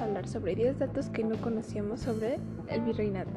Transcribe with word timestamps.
hablar 0.00 0.26
sobre 0.28 0.54
10 0.54 0.78
datos 0.78 1.08
que 1.10 1.24
no 1.24 1.36
conocíamos 1.36 2.00
sobre 2.00 2.38
el 2.68 2.80
virreinato. 2.82 3.30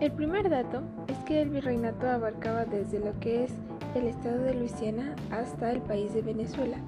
El 0.00 0.12
primer 0.12 0.50
dato 0.50 0.82
es 1.06 1.16
que 1.24 1.42
el 1.42 1.50
virreinato 1.50 2.08
abarcaba 2.08 2.64
desde 2.64 2.98
lo 2.98 3.18
que 3.20 3.44
es 3.44 3.52
el 3.94 4.06
estado 4.06 4.42
de 4.42 4.54
Luisiana 4.54 5.14
hasta 5.30 5.70
el 5.70 5.80
país 5.80 6.12
de 6.14 6.22
Venezuela, 6.22 6.78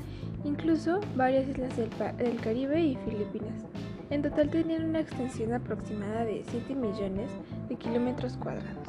incluso 0.44 1.00
varias 1.14 1.48
islas 1.48 1.76
del, 1.76 1.90
del 2.16 2.36
Caribe 2.40 2.80
y 2.80 2.96
Filipinas. 2.96 3.64
En 4.10 4.22
total 4.22 4.50
tenían 4.50 4.84
una 4.84 5.00
extensión 5.00 5.52
aproximada 5.52 6.24
de 6.24 6.44
7 6.48 6.74
millones 6.74 7.30
de 7.68 7.76
kilómetros 7.76 8.36
cuadrados. 8.36 8.88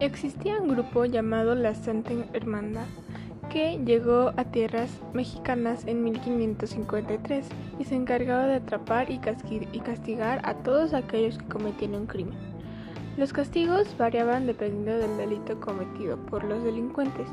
Existía 0.00 0.60
un 0.60 0.68
grupo 0.68 1.04
llamado 1.04 1.54
la 1.54 1.74
Santa 1.74 2.12
Hermandad 2.32 2.86
que 3.48 3.78
llegó 3.84 4.32
a 4.36 4.44
tierras 4.44 4.90
mexicanas 5.12 5.86
en 5.86 6.04
1553 6.04 7.46
y 7.78 7.84
se 7.84 7.94
encargaba 7.94 8.46
de 8.46 8.56
atrapar 8.56 9.10
y 9.10 9.18
castigar 9.18 10.40
a 10.44 10.54
todos 10.54 10.94
aquellos 10.94 11.38
que 11.38 11.46
cometían 11.46 11.94
un 11.94 12.06
crimen. 12.06 12.36
Los 13.16 13.32
castigos 13.32 13.96
variaban 13.98 14.46
dependiendo 14.46 14.96
del 14.96 15.16
delito 15.16 15.58
cometido 15.60 16.16
por 16.26 16.44
los 16.44 16.62
delincuentes. 16.62 17.26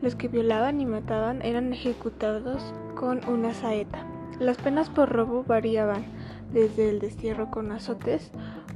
Los 0.00 0.14
que 0.14 0.28
violaban 0.28 0.80
y 0.80 0.86
mataban 0.86 1.42
eran 1.42 1.72
ejecutados 1.72 2.72
con 2.94 3.26
una 3.28 3.52
saeta. 3.52 4.06
Las 4.38 4.58
penas 4.58 4.88
por 4.88 5.08
robo 5.10 5.42
variaban 5.42 6.04
desde 6.52 6.90
el 6.90 7.00
destierro 7.00 7.50
con 7.50 7.72
azotes 7.72 8.30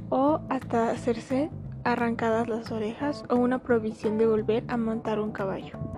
o 0.09 0.41
hasta 0.49 0.91
hacerse 0.91 1.49
arrancadas 1.83 2.49
las 2.49 2.71
orejas 2.71 3.23
o 3.29 3.35
una 3.35 3.59
provisión 3.59 4.17
de 4.17 4.27
volver 4.27 4.63
a 4.67 4.77
montar 4.77 5.19
un 5.19 5.31
caballo. 5.31 5.90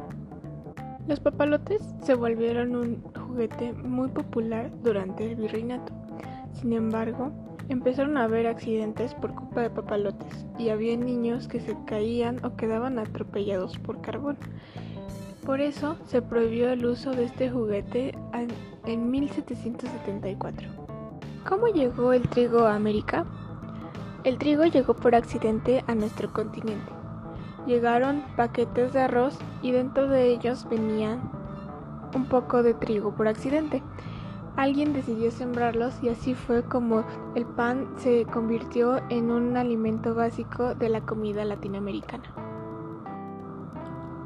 Los 1.06 1.20
papalotes 1.20 1.82
se 2.02 2.14
volvieron 2.14 2.78
un 2.78 3.04
juguete 3.28 3.74
muy 3.74 4.08
popular 4.08 4.72
durante 4.84 5.30
el 5.30 5.36
virreinato. 5.36 5.92
Sin 6.54 6.72
embargo, 6.72 7.30
empezaron 7.68 8.16
a 8.16 8.24
haber 8.24 8.48
accidentes 8.48 9.14
por 9.16 9.36
culpa 9.36 9.62
de 9.62 9.70
papalotes 9.70 10.46
y 10.58 10.70
había 10.70 10.96
niños 10.96 11.50
que 11.50 11.60
se 11.60 11.76
caían 11.86 12.44
o 12.46 12.56
quedaban 12.56 13.00
atropellados 13.00 13.78
por 13.80 14.00
carbón. 14.00 14.38
Por 15.46 15.60
eso 15.60 15.98
se 16.06 16.22
prohibió 16.22 16.70
el 16.70 16.86
uso 16.86 17.12
de 17.12 17.26
este 17.26 17.50
juguete 17.50 18.18
en 18.86 19.12
1774. 19.12 20.70
¿Cómo 21.46 21.68
llegó 21.68 22.14
el 22.14 22.30
trigo 22.30 22.60
a 22.60 22.76
América? 22.76 23.26
El 24.24 24.38
trigo 24.38 24.64
llegó 24.64 24.96
por 24.96 25.16
accidente 25.16 25.84
a 25.86 25.96
nuestro 25.96 26.32
continente 26.32 27.03
llegaron 27.66 28.24
paquetes 28.36 28.94
de 28.94 29.02
arroz 29.02 29.38
y 29.62 29.72
dentro 29.72 30.08
de 30.08 30.28
ellos 30.28 30.68
venían 30.70 31.22
un 32.16 32.26
poco 32.26 32.64
de 32.64 32.74
trigo 32.74 33.12
por 33.16 33.28
accidente. 33.28 33.82
Alguien 34.56 34.94
decidió 34.94 35.32
sembrarlos 35.32 36.02
y 36.04 36.10
así 36.10 36.36
fue 36.36 36.64
como 36.64 37.04
el 37.36 37.46
pan 37.46 37.88
se 37.98 38.26
convirtió 38.26 39.02
en 39.10 39.32
un 39.32 39.58
alimento 39.58 40.14
básico 40.14 40.76
de 40.76 40.90
la 40.90 41.02
comida 41.02 41.44
latinoamericana. 41.44 42.24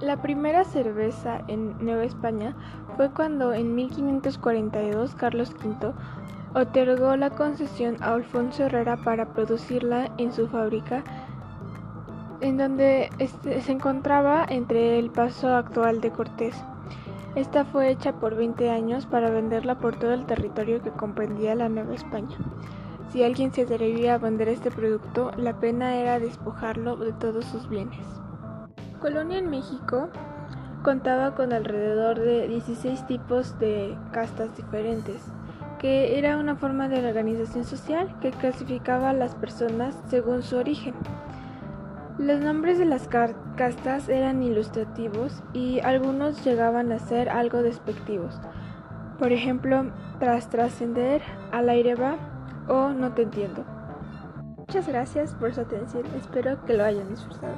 La 0.02 0.22
primera 0.22 0.64
cerveza 0.64 1.42
en 1.48 1.76
Nueva 1.84 2.04
España 2.04 2.56
fue 2.98 3.10
cuando 3.10 3.54
en 3.54 3.74
1542 3.74 5.16
Carlos 5.16 5.56
V 5.64 5.94
otorgó 6.54 7.16
la 7.16 7.30
concesión 7.30 7.98
a 8.02 8.14
Alfonso 8.14 8.66
Herrera 8.66 8.98
para 8.98 9.34
producirla 9.34 10.12
en 10.18 10.34
su 10.34 10.48
fábrica 10.48 11.04
en 12.42 12.58
donde 12.58 13.10
este, 13.20 13.62
se 13.62 13.72
encontraba 13.72 14.46
entre 14.48 15.00
el 15.00 15.10
paso 15.10 15.56
actual 15.56 16.02
de 16.02 16.12
Cortés. 16.12 16.56
Esta 17.36 17.66
fue 17.66 17.90
hecha 17.90 18.14
por 18.14 18.36
20 18.36 18.70
años 18.70 19.06
para 19.06 19.30
venderla 19.30 19.80
por 19.80 19.98
todo 19.98 20.14
el 20.14 20.26
territorio 20.26 20.82
que 20.82 20.92
comprendía 20.92 21.56
la 21.56 21.70
Nueva 21.70 21.94
España. 21.94 22.36
Si 23.10 23.24
alguien 23.24 23.54
se 23.54 23.62
atrevía 23.62 24.16
a 24.16 24.18
vender 24.18 24.50
este 24.50 24.70
producto, 24.70 25.32
la 25.38 25.60
pena 25.60 25.96
era 25.96 26.20
despojarlo 26.20 26.98
de 26.98 27.14
todos 27.14 27.46
sus 27.46 27.70
bienes. 27.70 28.06
Colonia 29.00 29.38
en 29.38 29.50
México 29.50 30.10
contaba 30.84 31.36
con 31.36 31.54
alrededor 31.54 32.20
de 32.20 32.48
16 32.48 33.08
tipos 33.08 33.58
de 33.60 33.96
castas 34.12 34.56
diferentes, 34.58 35.22
que 35.80 36.18
era 36.18 36.38
una 36.38 36.56
forma 36.56 36.88
de 36.90 37.08
organización 37.08 37.64
social 37.66 38.20
que 38.20 38.32
clasificaba 38.32 39.12
a 39.12 39.14
las 39.14 39.36
personas 39.36 39.96
según 40.10 40.44
su 40.44 40.58
origen. 40.58 40.96
Los 42.18 42.40
nombres 42.40 42.80
de 42.80 42.86
las 42.86 43.08
castas 43.08 44.10
eran 44.10 44.42
ilustrativos 44.42 45.44
y 45.54 45.80
algunos 45.82 46.44
llegaban 46.44 46.92
a 46.92 46.98
ser 46.98 47.30
algo 47.30 47.62
despectivos. 47.62 48.40
Por 49.20 49.32
ejemplo, 49.32 49.92
tras 50.20 50.50
trascender, 50.50 51.22
al 51.52 51.70
aire 51.70 51.94
va 51.94 52.18
o 52.68 52.90
no 52.90 53.14
te 53.14 53.22
entiendo. 53.22 53.64
Muchas 54.58 54.88
gracias 54.88 55.36
por 55.36 55.54
su 55.54 55.62
atención, 55.62 56.06
espero 56.16 56.66
que 56.66 56.74
lo 56.74 56.84
hayan 56.84 57.08
disfrutado. 57.08 57.56